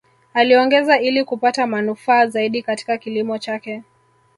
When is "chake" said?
3.37-3.83